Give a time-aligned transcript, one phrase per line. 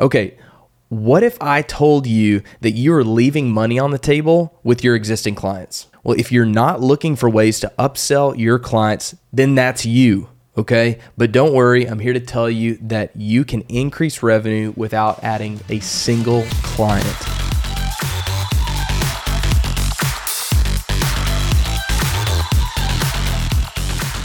[0.00, 0.36] Okay,
[0.90, 4.94] what if I told you that you are leaving money on the table with your
[4.94, 5.88] existing clients?
[6.04, 10.28] Well, if you're not looking for ways to upsell your clients, then that's you.
[10.56, 11.00] Okay.
[11.16, 15.60] But don't worry, I'm here to tell you that you can increase revenue without adding
[15.68, 17.04] a single client.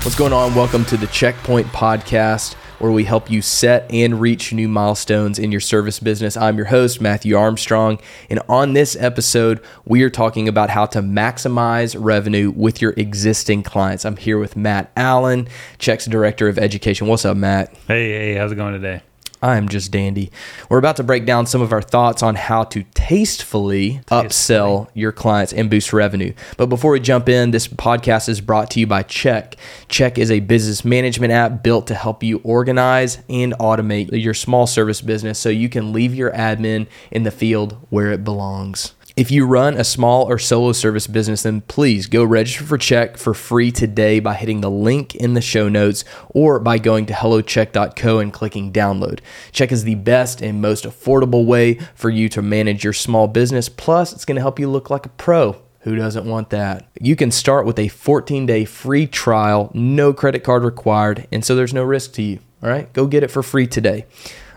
[0.03, 0.53] What's going on?
[0.53, 5.53] Welcome to the Checkpoint Podcast, where we help you set and reach new milestones in
[5.53, 6.35] your service business.
[6.35, 7.97] I'm your host, Matthew Armstrong.
[8.29, 13.63] And on this episode, we are talking about how to maximize revenue with your existing
[13.63, 14.03] clients.
[14.03, 17.07] I'm here with Matt Allen, Check's Director of Education.
[17.07, 17.73] What's up, Matt?
[17.87, 19.01] Hey, hey, how's it going today?
[19.43, 20.31] I'm just dandy.
[20.69, 25.11] We're about to break down some of our thoughts on how to tastefully, upsell your
[25.11, 26.33] clients and boost revenue.
[26.55, 29.57] But before we jump in, this podcast is brought to you by Check.
[29.89, 34.65] Check is a business management app built to help you organize and automate your small
[34.65, 38.93] service business so you can leave your admin in the field where it belongs.
[39.15, 43.15] If you run a small or solo service business, then please go register for Check
[43.17, 47.13] for free today by hitting the link in the show notes or by going to
[47.13, 49.19] hellocheck.co and clicking download.
[49.51, 53.69] Check is the best and most affordable way for you to manage your small business.
[53.69, 55.61] Plus, it's going to help you look like a pro.
[55.81, 56.87] Who doesn't want that?
[56.99, 61.55] You can start with a 14 day free trial, no credit card required, and so
[61.55, 62.39] there's no risk to you.
[62.63, 64.07] All right, go get it for free today.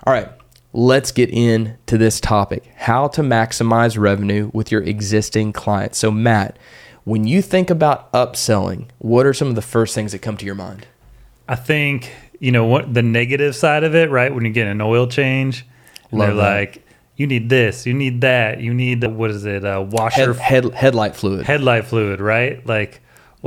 [0.07, 0.31] All right,
[0.77, 5.97] let's get into this topic how to maximize revenue with your existing clients.
[5.97, 6.59] So, Matt,
[7.05, 10.45] when you think about upselling, what are some of the first things that come to
[10.45, 10.87] your mind?
[11.49, 14.35] I think, you know, what the negative side of it, right?
[14.35, 15.65] When you get an oil change,
[16.13, 16.35] they're that.
[16.35, 20.35] like, you need this, you need that, you need, the, what is it, uh, washer,
[20.35, 21.47] Head, head, headlight fluid.
[21.47, 22.65] headlight fluid, right?
[22.67, 23.01] Like,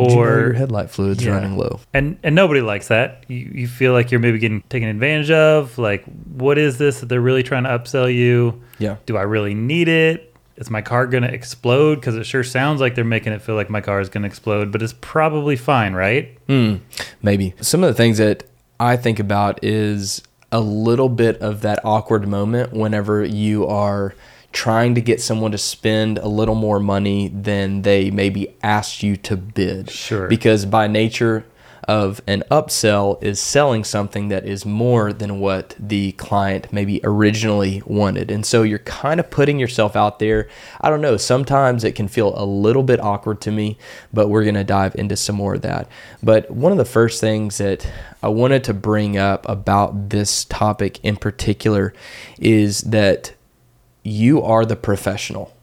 [0.03, 1.33] Did you know your or, headlight fluid's Yeah.
[1.33, 1.79] running low.
[1.93, 3.23] and, and nobody likes that.
[3.27, 5.77] You, you feel like you're maybe getting taken advantage of.
[5.77, 8.61] Like, what is this that they're really trying to upsell you?
[8.79, 8.95] Yeah.
[9.05, 10.25] Do I really need it?
[10.57, 11.95] Is my car going to explode?
[11.95, 14.27] Because it sure sounds like they're making it feel like my car is going to
[14.27, 16.37] explode, but it's probably fine, right?
[16.47, 16.75] Hmm,
[17.21, 17.53] maybe.
[17.61, 18.43] Some of the things that
[18.79, 20.21] I think about is
[20.51, 24.13] a little bit of that awkward moment whenever you are
[24.51, 29.15] trying to get someone to spend a little more money than they maybe asked you
[29.15, 29.89] to bid.
[29.89, 30.27] Sure.
[30.27, 31.45] Because by nature
[31.89, 37.81] of an upsell is selling something that is more than what the client maybe originally
[37.83, 38.29] wanted.
[38.29, 40.47] And so you're kind of putting yourself out there.
[40.79, 43.75] I don't know, sometimes it can feel a little bit awkward to me,
[44.13, 45.89] but we're going to dive into some more of that.
[46.21, 50.99] But one of the first things that I wanted to bring up about this topic
[51.03, 51.91] in particular
[52.37, 53.33] is that
[54.03, 55.55] you are the professional.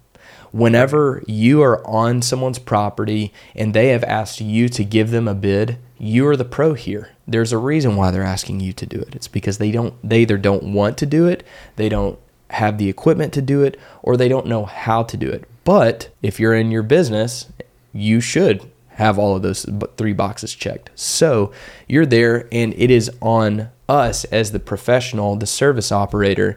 [0.52, 5.34] Whenever you are on someone's property and they have asked you to give them a
[5.34, 7.10] bid, you are the pro here.
[7.26, 9.14] There's a reason why they're asking you to do it.
[9.14, 11.44] It's because they don't they either don't want to do it,
[11.76, 12.18] they don't
[12.50, 15.44] have the equipment to do it, or they don't know how to do it.
[15.64, 17.46] But if you're in your business,
[17.92, 20.90] you should have all of those three boxes checked.
[20.94, 21.52] So
[21.86, 26.56] you're there, and it is on us as the professional, the service operator,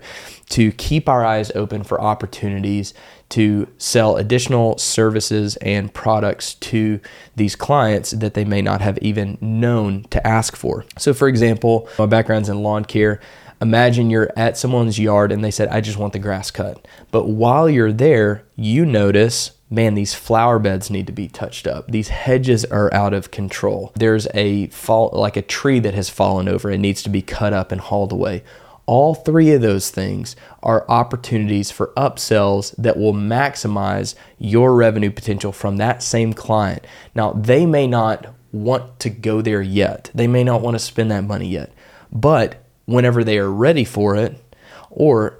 [0.50, 2.94] to keep our eyes open for opportunities
[3.30, 7.00] to sell additional services and products to
[7.36, 10.86] these clients that they may not have even known to ask for.
[10.98, 13.20] So, for example, my background's in lawn care.
[13.62, 16.88] Imagine you're at someone's yard and they said, I just want the grass cut.
[17.12, 21.92] But while you're there, you notice man, these flower beds need to be touched up.
[21.92, 23.92] These hedges are out of control.
[23.96, 27.54] There's a fall, like a tree that has fallen over and needs to be cut
[27.54, 28.44] up and hauled away.
[28.86, 35.52] All three of those things are opportunities for upsells that will maximize your revenue potential
[35.52, 36.88] from that same client.
[37.14, 41.12] Now, they may not want to go there yet, they may not want to spend
[41.12, 41.72] that money yet,
[42.12, 44.44] but whenever they are ready for it,
[44.90, 45.38] or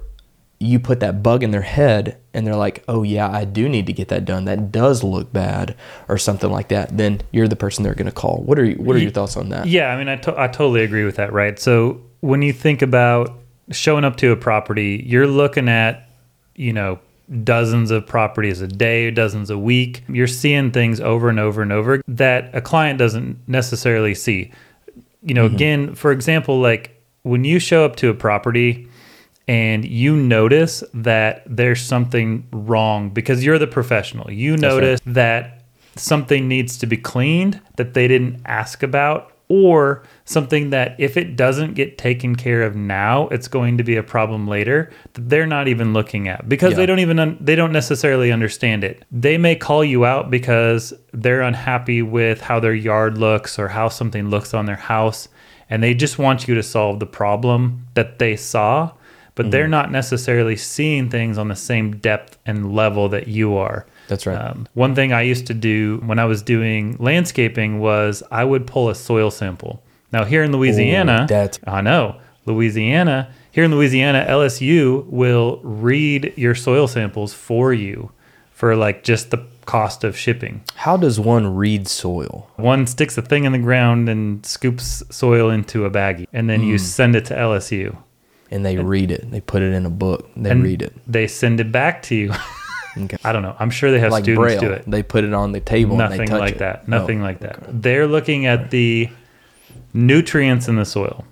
[0.62, 3.86] you put that bug in their head and they're like, oh, yeah, I do need
[3.86, 4.44] to get that done.
[4.44, 5.74] That does look bad,
[6.06, 6.96] or something like that.
[6.96, 8.42] Then you're the person they're going to call.
[8.42, 9.66] What are you, what are your thoughts on that?
[9.66, 11.58] Yeah, I mean, I, to- I totally agree with that, right?
[11.58, 13.38] So when you think about
[13.70, 16.08] showing up to a property, you're looking at,
[16.54, 16.98] you know,
[17.42, 20.02] dozens of properties a day, dozens a week.
[20.08, 24.52] You're seeing things over and over and over that a client doesn't necessarily see.
[25.22, 25.54] You know, mm-hmm.
[25.54, 28.88] again, for example, like when you show up to a property
[29.48, 35.62] and you notice that there's something wrong because you're the professional, you notice that
[35.96, 41.34] something needs to be cleaned that they didn't ask about or something that if it
[41.34, 45.46] doesn't get taken care of now it's going to be a problem later that they're
[45.46, 46.76] not even looking at because Yeah.
[46.76, 49.04] they don't even un- they don't necessarily understand it.
[49.10, 53.88] They may call you out because they're unhappy with how their yard looks or how
[53.88, 55.26] something looks on their house
[55.68, 58.92] and they just want you to solve the problem that they saw
[59.42, 63.86] but they're not necessarily seeing things on the same depth and level that you are.
[64.08, 64.36] That's right.
[64.36, 68.66] Um, one thing I used to do when I was doing landscaping was I would
[68.66, 69.82] pull a soil sample.
[70.12, 73.28] Now here in Louisiana, Ooh, that's- I know Louisiana.
[73.52, 78.10] Here in Louisiana, LSU will read your soil samples for you
[78.52, 80.60] for like just the cost of shipping.
[80.74, 82.50] How does one read soil?
[82.56, 86.60] One sticks a thing in the ground and scoops soil into a baggie, and then
[86.60, 86.66] Hmm.
[86.70, 87.96] you send it to LSU.
[88.50, 89.30] And they read it.
[89.30, 90.28] They put it in a book.
[90.36, 90.92] They and read it.
[91.06, 92.32] They send it back to you.
[92.98, 93.18] Okay.
[93.22, 93.54] I don't know.
[93.60, 94.60] I'm sure they have Like students braille.
[94.60, 94.82] do it.
[94.84, 95.92] They put it on the table.
[95.92, 96.58] and they Nothing touch like it.
[96.58, 96.80] that.
[96.80, 97.60] Oh, Nothing like that.
[97.82, 99.08] They're looking at the
[99.94, 101.24] nutrients in the soil.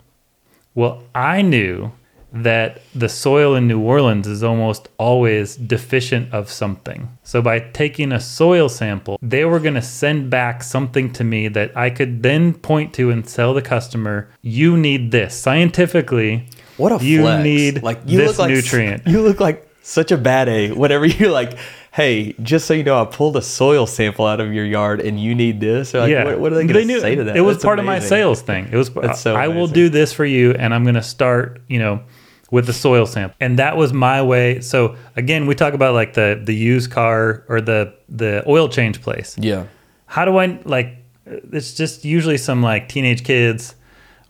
[0.76, 1.90] Well, I knew
[2.32, 7.08] that the soil in New Orleans is almost always deficient of something.
[7.24, 11.48] So by taking a soil sample, they were going to send back something to me
[11.48, 15.34] that I could then point to and sell the customer, you need this.
[15.34, 16.46] Scientifically,
[16.78, 17.44] What a you flex.
[17.44, 19.02] need like you this look like nutrient.
[19.06, 20.70] You look like such a bad A.
[20.70, 21.58] Whatever you're like,
[21.92, 25.20] hey, just so you know, I pulled a soil sample out of your yard and
[25.20, 25.94] you need this.
[25.94, 26.24] Or like, yeah.
[26.24, 27.36] what, what are they going to say to that?
[27.36, 28.68] It was That's part of my sales thing.
[28.70, 31.60] It was That's so I will do this for you and I'm going to start,
[31.68, 32.02] you know,
[32.50, 33.36] with the soil sample.
[33.40, 34.60] And that was my way.
[34.60, 39.02] So again, we talk about like the the used car or the the oil change
[39.02, 39.36] place.
[39.38, 39.66] Yeah.
[40.06, 40.96] How do I like
[41.26, 43.74] it's just usually some like teenage kids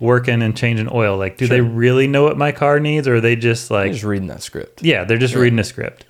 [0.01, 1.17] working and changing oil.
[1.17, 3.93] Like do they really know what my car needs or are they just like I'm
[3.93, 4.83] just reading that script.
[4.83, 6.05] yeah, they're just reading a script.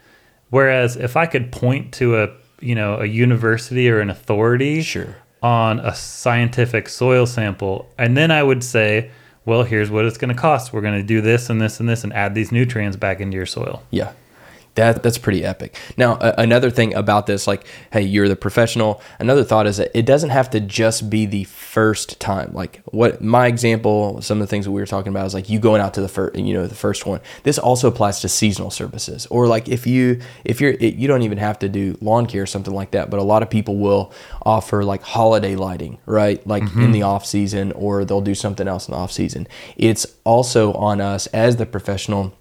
[0.50, 2.30] Whereas if I could point to a
[2.60, 5.16] you know a university or an authority Sure.
[5.42, 9.10] on a scientific soil sample, and then I would say,
[9.44, 10.72] well, here's what it's going to cost.
[10.72, 13.36] We're going to do this and this and this, and add these nutrients back into
[13.36, 13.82] your soil.
[13.90, 14.12] Yeah.
[14.78, 15.74] That, that's pretty epic.
[15.96, 19.02] Now, another thing about this, like, hey, you're the professional.
[19.18, 22.52] Another thought is that it doesn't have to just be the first time.
[22.52, 25.50] Like, what my example, some of the things that we were talking about is like
[25.50, 27.20] you going out to the first, you know, the first one.
[27.42, 31.22] This also applies to seasonal services, or like if you if you're it, you don't
[31.22, 33.10] even have to do lawn care or something like that.
[33.10, 36.46] But a lot of people will offer like holiday lighting, right?
[36.46, 36.82] Like mm-hmm.
[36.82, 39.48] in the off season, or they'll do something else in the off season.
[39.76, 42.32] It's also on us as the professional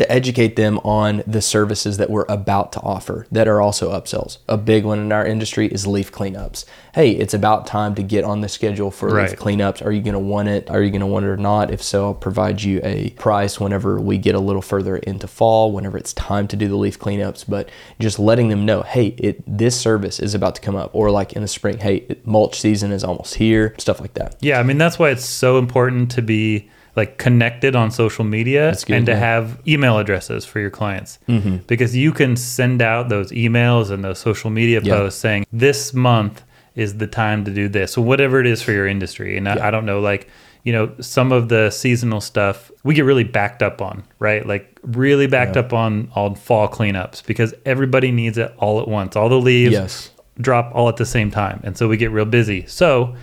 [0.00, 4.38] to educate them on the services that we're about to offer that are also upsells.
[4.48, 6.64] A big one in our industry is leaf cleanups.
[6.94, 9.28] Hey, it's about time to get on the schedule for Right.
[9.28, 9.84] leaf cleanups.
[9.84, 10.70] Are you going to want it?
[10.70, 11.70] Are you going to want it or not?
[11.70, 15.70] If so, I'll provide you a price whenever we get a little further into fall,
[15.70, 17.44] whenever it's time to do the leaf cleanups.
[17.46, 17.68] But
[17.98, 21.34] just letting them know, hey, it this service is about to come up, or like
[21.34, 24.36] in the spring, hey, mulch season is almost here, stuff like that.
[24.40, 28.74] Yeah, I mean that's why it's so important to be like connected on social media
[28.86, 29.18] good, and to yeah.
[29.18, 31.58] have email addresses for your clients mm-hmm.
[31.66, 34.94] because you can send out those emails and those social media Yeah.
[34.96, 36.42] posts saying this month
[36.74, 39.68] is the time to do this or whatever it is for your industry and I,
[39.68, 40.28] I don't know like
[40.64, 44.78] you know some of the seasonal stuff we get really backed up on right like
[44.82, 49.28] really backed up on all fall cleanups because everybody needs it all at once all
[49.28, 50.10] the leaves Yes.
[50.40, 51.60] drop all at the same time.
[51.64, 52.64] And so we get real busy.
[52.66, 53.14] So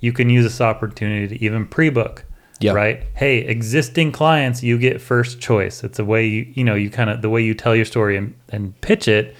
[0.00, 2.25] you can use this opportunity to even pre-book.
[2.60, 2.72] Yeah.
[2.72, 3.02] Right.
[3.14, 5.84] Hey, existing clients, you get first choice.
[5.84, 8.16] It's a way you, you know, you kind of the way you tell your story
[8.16, 9.36] and, and pitch it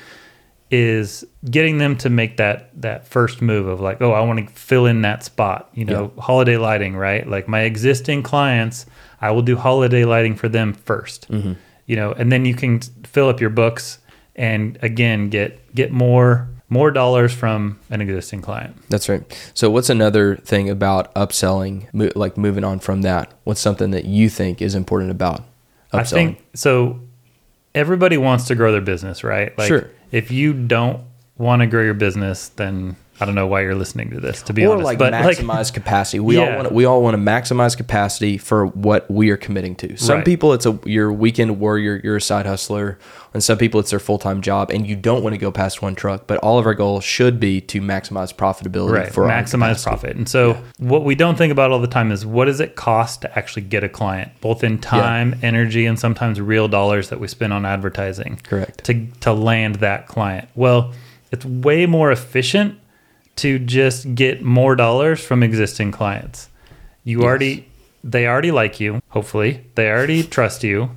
[0.70, 4.52] is getting them to make that that first move of like, oh, I want to
[4.54, 5.70] fill in that spot.
[5.74, 7.26] You know, holiday lighting, right?
[7.26, 8.86] Like my existing clients,
[9.20, 11.52] I will do holiday lighting for them 1st mm-hmm.
[11.86, 13.98] You know, and then you can fill up your books
[14.34, 18.76] and again get get more more dollars from an existing client.
[18.88, 19.22] That's right.
[19.54, 23.32] So, what's another thing about upselling, mo- like moving on from that?
[23.44, 25.42] What's something that you think is important about
[25.92, 25.98] upselling?
[25.98, 27.00] I think so.
[27.74, 29.56] Everybody wants to grow their business, right?
[29.58, 29.90] Like, Sure.
[30.10, 31.02] If you don't
[31.36, 34.42] want to grow your business, then I don't know why you're listening to this.
[34.42, 36.20] To be or honest, like but maximize capacity.
[36.20, 39.74] We all want to, we all want to maximize capacity for what we are committing
[39.76, 39.96] to.
[39.96, 40.24] Some Right.
[40.24, 42.98] people it's a your weekend warrior, you're a side hustler,
[43.32, 45.80] and some people it's their full time job, and you don't want to go past
[45.80, 46.26] one truck.
[46.26, 50.16] But all of our goals should be to maximize profitability right, for maximize profit.
[50.16, 53.22] And so, what we don't think about all the time is what does it cost
[53.22, 57.28] to actually get a client, both in time, energy, and sometimes real dollars that we
[57.28, 58.40] spend on advertising.
[58.42, 58.84] Correct.
[58.84, 60.48] to to land that client.
[60.54, 60.92] Well,
[61.32, 62.78] it's way more efficient
[63.36, 66.48] to just get more dollars from existing clients.
[67.04, 67.68] You already
[68.02, 69.64] they already like you, hopefully.
[69.74, 70.90] They already trust you,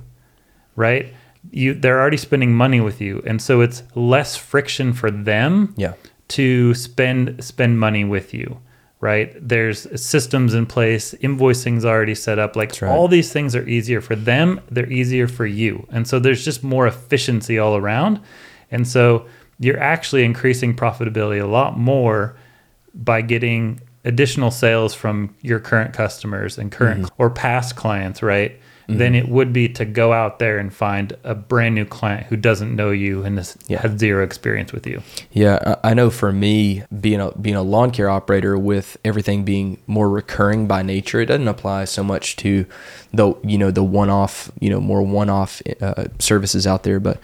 [0.76, 1.12] right?
[1.50, 3.22] You they're already spending money with you.
[3.26, 5.94] And so it's less friction for them Yeah.
[6.28, 8.58] to spend spend money with you
[9.02, 12.90] right there's systems in place invoicing's already set up like right.
[12.90, 16.62] all these things are easier for them they're easier for you and so there's just
[16.62, 18.20] more efficiency all around
[18.70, 19.24] and so
[19.60, 22.34] you're actually increasing profitability a lot more
[22.94, 27.22] by getting additional sales from your current customers and current mm-hmm.
[27.22, 28.58] or past clients right
[28.98, 32.36] than it would be to go out there and find a brand new client who
[32.36, 33.80] doesn't know you and has, Yeah.
[33.82, 35.02] has zero experience with you.
[35.32, 39.78] Yeah, I know for me, being a being a lawn care operator with everything being
[39.86, 42.66] more recurring by nature, it doesn't apply so much to
[43.12, 47.00] the you know the one off you know more one off uh, services out there.
[47.00, 47.18] But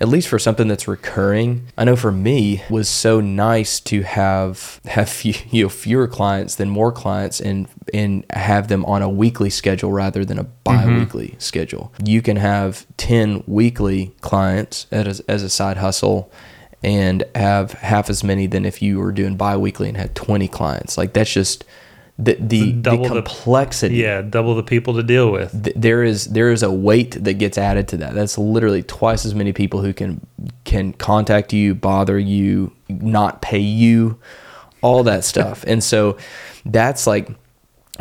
[0.00, 4.02] at least for something that's recurring, I know for me it was so nice to
[4.02, 9.02] have have few, you know fewer clients than more clients and and have them on
[9.02, 11.38] a weekly schedule rather than a bi-weekly mm-hmm.
[11.38, 11.92] schedule.
[12.04, 16.30] You can have 10 weekly clients as, as a side hustle
[16.82, 20.96] and have half as many than if you were doing bi-weekly and had 20 clients.
[20.96, 21.64] Like that's just
[22.18, 23.96] the the, the Double the- complexity.
[23.96, 25.52] Yeah, double the people to deal with.
[25.64, 28.14] Th- There is there is a weight that gets added to that.
[28.14, 30.20] That's literally twice as many people who can
[30.64, 34.18] can contact you, bother you, not pay you,
[34.82, 35.64] all that stuff.
[35.66, 36.16] and so
[36.64, 37.30] that's like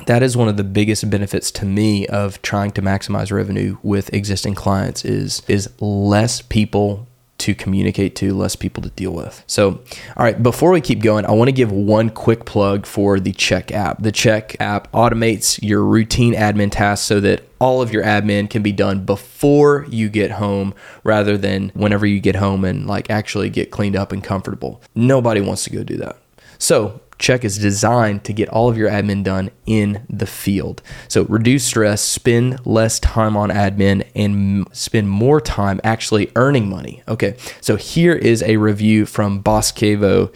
[0.05, 4.13] that is one of the biggest benefits to me of trying to maximize revenue with
[4.13, 7.07] existing clients is is less people
[7.39, 9.43] to communicate to, less people to deal with.
[9.47, 9.81] So,
[10.15, 13.31] all right, before we keep going, I want to give one quick plug for the
[13.31, 14.01] Check app.
[14.01, 18.63] The Check app automates your routine admin tasks so that all of your admin can
[18.63, 20.73] be done before you get home
[21.03, 24.81] rather than whenever you get home and like actually get cleaned up and comfortable.
[24.95, 26.17] Nobody wants to go do that.
[26.57, 30.81] So, Check is designed to get all of your admin done in the field.
[31.07, 37.03] So, reduce stress, spend less time on admin, and spend more time actually earning money.
[37.07, 40.31] Okay, so here is a review from Boss Cavo.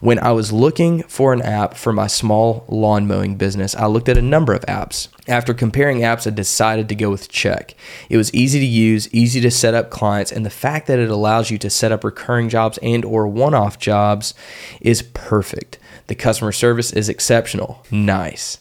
[0.00, 4.10] When I was looking for an app for my small lawn mowing business, I looked
[4.10, 5.08] at a number of apps.
[5.26, 7.74] After comparing apps, I decided to go with Check.
[8.10, 11.08] It was easy to use, easy to set up clients, and the fact that it
[11.08, 14.34] allows you to set up recurring jobs and or one-off jobs
[14.80, 15.78] is perfect.
[16.06, 17.84] The customer service is exceptional.
[17.90, 18.58] Nice.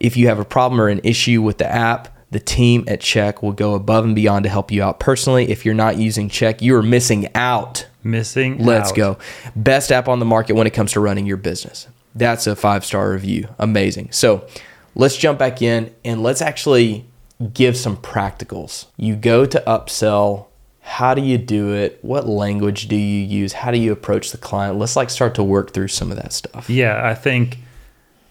[0.00, 3.42] If you have a problem or an issue with the app, the team at Check
[3.42, 5.50] will go above and beyond to help you out personally.
[5.50, 7.86] If you're not using Check, you are missing out.
[8.02, 8.64] Missing.
[8.64, 8.96] Let's out.
[8.96, 9.18] go.
[9.54, 11.88] Best app on the market when it comes to running your business.
[12.14, 13.48] That's a five star review.
[13.58, 14.12] Amazing.
[14.12, 14.46] So
[14.94, 17.06] let's jump back in and let's actually
[17.52, 18.86] give some practicals.
[18.96, 20.46] You go to upsell.
[20.84, 22.00] How do you do it?
[22.02, 23.52] What language do you use?
[23.52, 24.78] How do you approach the client?
[24.78, 26.68] Let's like start to work through some of that stuff.
[26.68, 27.58] Yeah, I think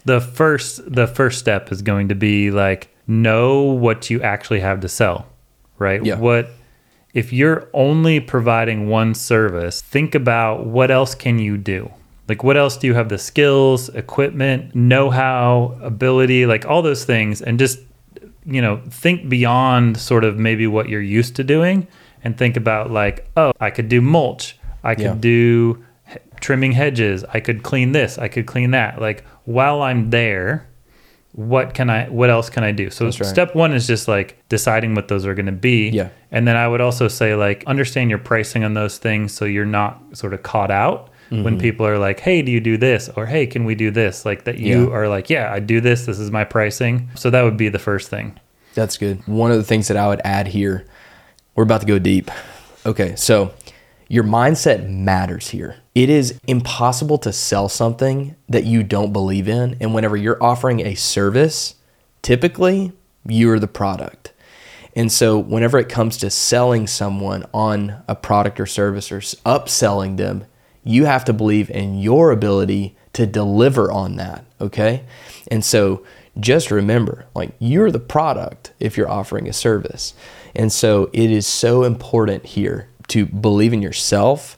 [0.04, 4.82] the first the first step is going to be like know what you actually have
[4.82, 5.28] to sell,
[5.80, 6.04] right?
[6.04, 6.18] Yeah.
[6.18, 6.50] What
[7.14, 11.90] if you're only providing one service, think about what else can you do?
[12.28, 17.42] Like what else do you have the skills, equipment, know-how, ability, like all those things
[17.42, 17.80] and just
[18.46, 21.88] you know, think beyond sort of maybe what you're used to doing
[22.24, 24.58] and think about like, oh, I could do mulch.
[24.84, 25.16] I could Yeah.
[25.20, 27.24] do he- trimming hedges.
[27.34, 28.18] I could clean this.
[28.18, 29.00] I could clean that.
[29.02, 30.68] Like while I'm there,
[31.34, 32.90] what can I what else can I do?
[32.90, 33.14] So right.
[33.26, 35.90] step 1 is just like deciding what those are going to be.
[35.90, 36.10] Yeah.
[36.32, 39.66] And then I would also say like understand your pricing on those things so you're
[39.66, 41.44] not sort of caught out Mm-hmm.
[41.44, 44.26] when people are like, "Hey, do you do this?" or "Hey, can we do this?"
[44.26, 44.94] Like that you Yeah.
[44.94, 46.06] are like, "Yeah, I do this.
[46.06, 48.38] This is my pricing." So that would be the first thing.
[48.76, 49.26] That's good.
[49.30, 50.84] One of the things that I would add here,
[51.56, 52.32] we're about to go deep.
[52.86, 53.54] Okay, so
[54.08, 55.78] your mindset matters here.
[55.96, 59.78] It is impossible to sell something that you don't believe in.
[59.80, 61.76] And whenever you're offering a service,
[62.22, 62.94] typically
[63.26, 64.34] you're the product.
[64.96, 70.18] And so, whenever it comes to selling someone on a product or service or upselling
[70.18, 70.46] them,
[70.84, 74.44] you have to believe in your ability to deliver on that.
[74.60, 75.06] Okay.
[75.50, 76.06] And so,
[76.40, 80.14] just remember like, you're the product if you're offering a service.
[80.56, 84.58] And so, it is so important here to believe in yourself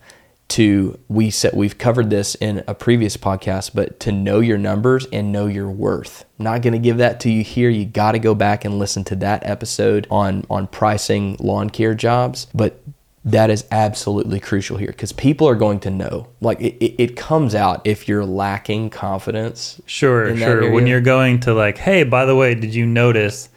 [0.50, 5.08] to we said we've covered this in a previous podcast but to know your numbers
[5.12, 8.12] and know your worth I'm not going to give that to you here you got
[8.12, 12.80] to go back and listen to that episode on on pricing lawn care jobs but
[13.26, 17.16] that is absolutely crucial here because people are going to know like it, it, it
[17.16, 20.72] comes out if you're lacking confidence Sure, sure.
[20.72, 23.50] When you're going to like, hey, by the way, did you notice?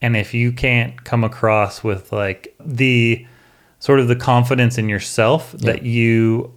[0.00, 3.26] And if you can't come across with like the
[3.80, 6.52] sort of the confidence in yourself that you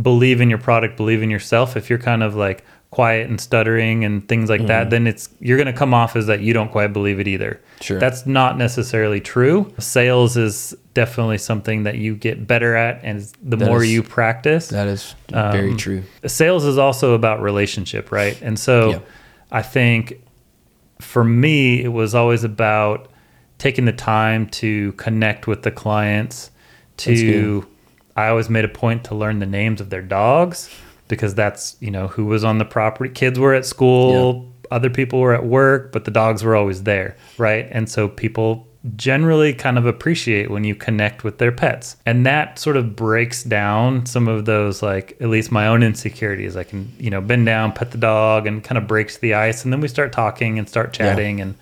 [0.00, 4.04] believe in your product, believe in yourself, if you're kind of like quiet and stuttering
[4.04, 4.68] and things like Mm-hmm.
[4.68, 7.28] that, then it's you're going to come off as that you don't quite believe it
[7.28, 7.60] either.
[7.80, 7.98] Sure.
[7.98, 9.72] That's not necessarily true.
[9.78, 14.02] Sales is definitely something that you get better at and the That more is- you
[14.02, 18.40] practice that is very Um, true sales is also about relationship, right?
[18.40, 18.98] And so Yeah.
[19.52, 20.20] I think
[21.00, 23.08] for me, it was always about
[23.58, 26.50] taking the time to connect with the clients.
[26.98, 27.66] To,
[28.16, 30.70] I always made a point to learn the names of their dogs
[31.08, 33.10] because that's you know who was on the property.
[33.12, 34.52] Kids were at school.
[34.70, 37.66] other people were at work, but the dogs were always there, right?
[37.70, 41.96] And so people generally kind of appreciate when you connect with their pets.
[42.06, 46.56] And that sort of breaks down some of those like at least my own insecurities.
[46.56, 49.64] I can, you know, bend down, pet the dog and kind of breaks the ice
[49.64, 51.46] and then we start talking and start chatting yeah.
[51.46, 51.54] and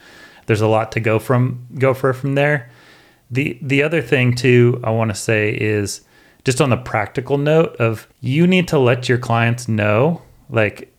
[0.47, 2.71] there's a lot to go from go for from there.
[3.31, 6.03] The the other thing too I want to say is
[6.45, 10.93] just on the practical note of you need to let your clients know like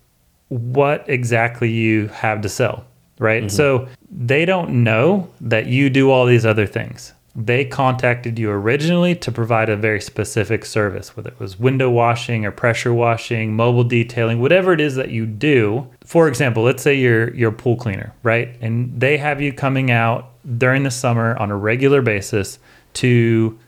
[0.50, 2.86] what exactly you have to sell,
[3.20, 3.44] right?
[3.44, 3.56] Mm-hmm.
[3.56, 7.14] So they don't know that you do all these other things.
[7.36, 12.46] They contacted you originally to provide a very specific service, whether it was window washing
[12.46, 15.88] or pressure washing, mobile detailing, whatever it is that you do.
[16.04, 18.58] For example, let's say you're you're pool cleaner, right?
[18.60, 22.58] And they have you coming out during the summer on a regular basis
[22.94, 23.60] to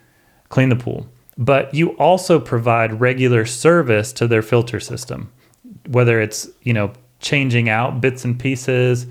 [0.50, 1.08] clean the pool.
[1.38, 5.32] But you also provide regular service to their filter system,
[5.88, 9.06] whether it's, you know, changing out bits and pieces,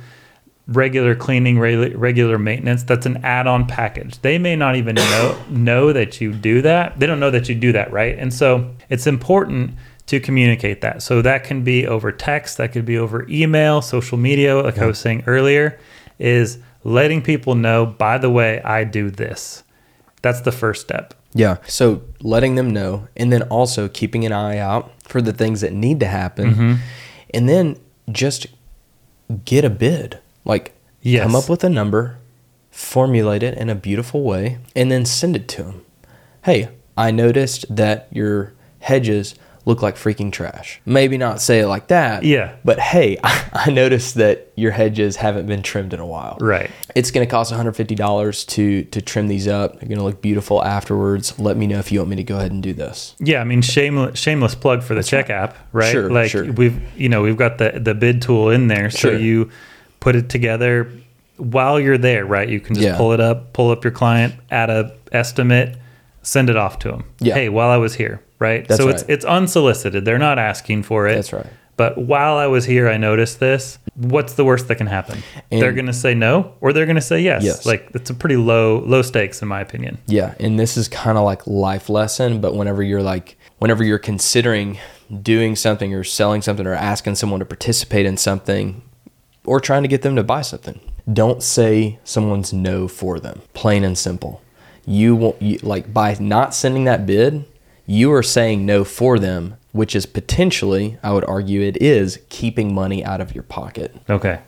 [0.69, 2.83] regular cleaning, regular maintenance.
[2.85, 4.21] That's an add-on package.
[4.21, 6.99] They may not even know know that you do that.
[7.01, 8.17] They don't know that you do that, right?
[8.19, 9.73] And so it's important
[10.07, 11.03] to communicate that.
[11.03, 14.85] So that can be over text, that could be over email, social media, like yeah.
[14.85, 15.79] I was saying earlier,
[16.19, 19.65] is letting people know, by the way, I do this.
[20.23, 21.15] That's the first step.
[21.35, 21.59] Yeah.
[21.67, 25.73] So letting them know and then also keeping an eye out for the things that
[25.75, 26.51] need to happen.
[26.51, 26.75] Mm-hmm.
[27.35, 27.79] And then
[28.11, 28.47] just
[29.45, 30.19] get a bid
[30.49, 31.23] like, yes.
[31.23, 32.19] come up with a number,
[32.71, 35.85] formulate it in a beautiful way, and then send it to them.
[36.43, 39.35] Hey, I noticed that your hedges
[39.69, 40.81] look like freaking trash.
[40.87, 42.25] Maybe not say it like that.
[42.25, 42.57] Yeah.
[42.65, 46.39] But hey, I noticed that your hedges haven't been trimmed in a while.
[46.41, 46.71] Right.
[46.95, 49.75] It's going to cost $150 to to trim these up.
[49.75, 51.39] They're going to look beautiful afterwards.
[51.39, 53.15] Let me know if you want me to go ahead and do this.
[53.19, 55.37] Yeah, I mean shameless shameless plug for the That's check right.
[55.37, 55.93] app, right?
[55.93, 56.51] Sure, like sure.
[56.51, 59.19] we've you know, we've got the the bid tool in there so sure.
[59.19, 59.51] you
[60.09, 60.91] put it together
[61.37, 62.49] while you're there, right?
[62.49, 62.97] You can just yeah.
[62.97, 65.77] pull it up, pull up your client, add a estimate,
[66.23, 67.05] send it off to them.
[67.21, 67.35] Yeah.
[67.35, 68.67] Hey, while I was here, right?
[68.67, 68.95] That's so right.
[68.95, 70.07] it's it's unsolicited.
[70.07, 71.17] They're not asking for it.
[71.17, 71.47] That's right.
[71.77, 73.79] But while I was here, I noticed this.
[73.97, 75.23] What's the worst that can happen?
[75.51, 77.45] And they're going to say no, or they're going to say yes.
[77.45, 77.67] Yes.
[77.67, 79.99] Like it's a pretty low low stakes in my opinion.
[80.07, 82.41] Yeah, and this is kind of like life lesson.
[82.41, 84.79] But whenever you're like, whenever you're considering
[85.21, 88.81] doing something or selling something or asking someone to participate in something,
[89.49, 90.81] or trying to get them to buy something.
[91.11, 93.43] Don't say someone's no for them.
[93.55, 94.43] Plain and simple.
[94.87, 97.45] You won't you, like by not sending that bid,
[97.87, 102.75] you are saying no for them, which is potentially, I would argue, it is keeping
[102.75, 103.97] money out of your pocket.
[104.09, 104.41] Okay.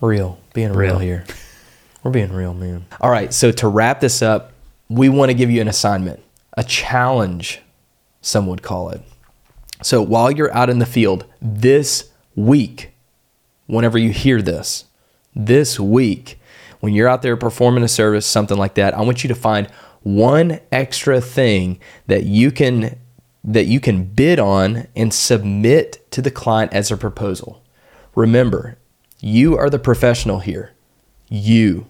[0.00, 1.24] Real, being real, real here.
[2.02, 2.84] We're being real, man.
[3.00, 3.32] All right.
[3.32, 4.52] So to wrap this up,
[4.90, 6.22] we want to give you an assignment,
[6.54, 7.62] a challenge,
[8.20, 9.00] some would call it.
[9.82, 12.90] So while you're out in the field this week,
[13.66, 14.84] whenever you hear this,
[15.34, 16.38] this week,
[16.80, 19.68] when you're out there performing a service, something like that, I want you to find
[20.02, 22.98] one extra thing that you can
[23.46, 27.62] that you can bid on and submit to the client as a proposal.
[28.14, 28.78] Remember,
[29.20, 30.72] you are the professional here.
[31.28, 31.86] You.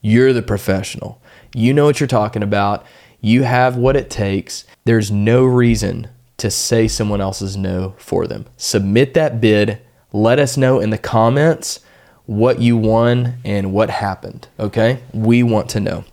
[0.00, 1.20] You're the professional.
[1.54, 2.86] You know what you're talking about.
[3.20, 4.64] You have what it takes.
[4.84, 6.08] There's no reason
[6.38, 8.46] to say someone else's no for them.
[8.56, 9.80] Submit that bid
[10.14, 11.80] let us know in the comments
[12.24, 14.46] what you won and what happened.
[14.60, 15.02] Okay?
[15.12, 16.04] We want to know.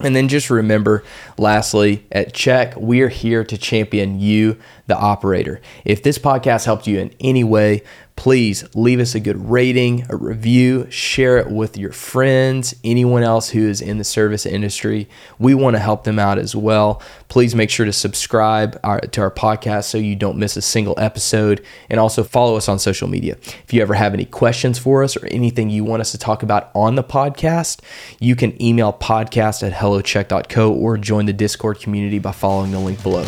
[0.00, 1.04] And then just remember,
[1.38, 5.60] lastly, at Check, we are here to champion you, the operator.
[5.84, 7.82] If this podcast helped you in any way,
[8.16, 13.50] please leave us a good rating, a review, share it with your friends, anyone else
[13.50, 15.08] who is in the service industry.
[15.38, 17.02] We want to help them out as well.
[17.28, 20.94] Please make sure to subscribe our, to our podcast so you don't miss a single
[20.98, 23.36] episode and also follow us on social media.
[23.64, 26.42] If you ever have any questions for us or anything you want us to talk
[26.42, 27.80] about on the podcast,
[28.20, 33.02] you can email podcast at hellocheck.co or join the Discord community by following the link
[33.02, 33.26] below.